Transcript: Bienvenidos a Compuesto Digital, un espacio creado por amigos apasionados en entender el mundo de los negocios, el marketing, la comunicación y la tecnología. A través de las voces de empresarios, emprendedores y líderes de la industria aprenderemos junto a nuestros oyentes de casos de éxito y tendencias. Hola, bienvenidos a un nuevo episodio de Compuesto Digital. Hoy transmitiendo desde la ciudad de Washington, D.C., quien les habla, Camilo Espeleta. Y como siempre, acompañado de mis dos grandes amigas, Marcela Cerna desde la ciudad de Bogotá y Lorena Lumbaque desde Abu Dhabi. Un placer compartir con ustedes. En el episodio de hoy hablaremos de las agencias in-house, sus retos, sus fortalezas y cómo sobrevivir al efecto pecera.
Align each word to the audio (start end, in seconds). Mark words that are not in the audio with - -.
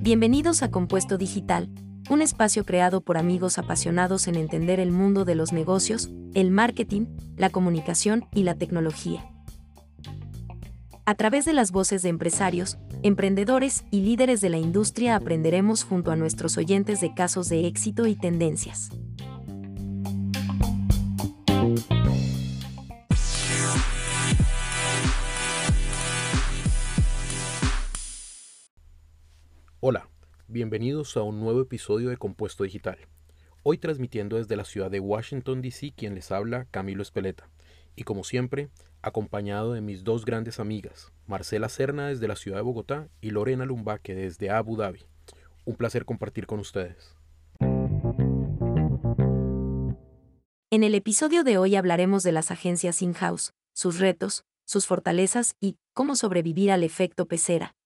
Bienvenidos 0.00 0.62
a 0.62 0.70
Compuesto 0.70 1.18
Digital, 1.18 1.68
un 2.08 2.22
espacio 2.22 2.64
creado 2.64 3.02
por 3.02 3.18
amigos 3.18 3.58
apasionados 3.58 4.26
en 4.26 4.36
entender 4.36 4.80
el 4.80 4.90
mundo 4.90 5.26
de 5.26 5.34
los 5.34 5.52
negocios, 5.52 6.08
el 6.34 6.50
marketing, 6.50 7.06
la 7.36 7.50
comunicación 7.50 8.26
y 8.34 8.44
la 8.44 8.54
tecnología. 8.54 9.30
A 11.04 11.14
través 11.14 11.44
de 11.44 11.52
las 11.52 11.72
voces 11.72 12.02
de 12.02 12.08
empresarios, 12.08 12.78
emprendedores 13.02 13.84
y 13.90 14.00
líderes 14.00 14.40
de 14.40 14.50
la 14.50 14.58
industria 14.58 15.16
aprenderemos 15.16 15.84
junto 15.84 16.10
a 16.10 16.16
nuestros 16.16 16.56
oyentes 16.56 17.00
de 17.00 17.14
casos 17.14 17.48
de 17.48 17.66
éxito 17.66 18.06
y 18.06 18.14
tendencias. 18.14 18.90
Hola, 29.80 30.08
bienvenidos 30.48 31.16
a 31.16 31.22
un 31.22 31.38
nuevo 31.38 31.62
episodio 31.62 32.08
de 32.08 32.16
Compuesto 32.16 32.64
Digital. 32.64 32.98
Hoy 33.62 33.78
transmitiendo 33.78 34.36
desde 34.36 34.56
la 34.56 34.64
ciudad 34.64 34.90
de 34.90 34.98
Washington, 34.98 35.62
D.C., 35.62 35.92
quien 35.96 36.16
les 36.16 36.32
habla, 36.32 36.64
Camilo 36.72 37.00
Espeleta. 37.00 37.48
Y 37.94 38.02
como 38.02 38.24
siempre, 38.24 38.70
acompañado 39.02 39.74
de 39.74 39.80
mis 39.80 40.02
dos 40.02 40.24
grandes 40.24 40.58
amigas, 40.58 41.12
Marcela 41.28 41.68
Cerna 41.68 42.08
desde 42.08 42.26
la 42.26 42.34
ciudad 42.34 42.56
de 42.56 42.64
Bogotá 42.64 43.08
y 43.20 43.30
Lorena 43.30 43.66
Lumbaque 43.66 44.16
desde 44.16 44.50
Abu 44.50 44.76
Dhabi. 44.76 45.06
Un 45.64 45.76
placer 45.76 46.04
compartir 46.04 46.48
con 46.48 46.58
ustedes. 46.58 47.14
En 50.72 50.82
el 50.82 50.96
episodio 50.96 51.44
de 51.44 51.56
hoy 51.56 51.76
hablaremos 51.76 52.24
de 52.24 52.32
las 52.32 52.50
agencias 52.50 53.00
in-house, 53.00 53.52
sus 53.74 54.00
retos, 54.00 54.42
sus 54.64 54.88
fortalezas 54.88 55.54
y 55.60 55.76
cómo 55.94 56.16
sobrevivir 56.16 56.72
al 56.72 56.82
efecto 56.82 57.26
pecera. 57.26 57.76